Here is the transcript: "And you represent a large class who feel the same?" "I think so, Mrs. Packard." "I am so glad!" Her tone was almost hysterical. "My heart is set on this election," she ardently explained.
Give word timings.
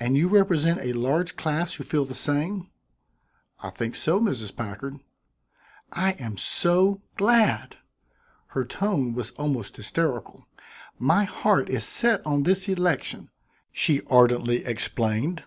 "And 0.00 0.16
you 0.16 0.26
represent 0.26 0.80
a 0.80 0.92
large 0.92 1.36
class 1.36 1.74
who 1.74 1.84
feel 1.84 2.04
the 2.04 2.16
same?" 2.16 2.68
"I 3.60 3.70
think 3.70 3.94
so, 3.94 4.18
Mrs. 4.18 4.56
Packard." 4.56 4.98
"I 5.92 6.14
am 6.14 6.36
so 6.36 7.00
glad!" 7.16 7.76
Her 8.48 8.64
tone 8.64 9.14
was 9.14 9.30
almost 9.38 9.76
hysterical. 9.76 10.48
"My 10.98 11.22
heart 11.22 11.68
is 11.68 11.84
set 11.84 12.26
on 12.26 12.42
this 12.42 12.68
election," 12.68 13.30
she 13.70 14.00
ardently 14.08 14.64
explained. 14.64 15.44